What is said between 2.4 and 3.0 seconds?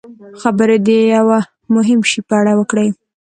وکړي.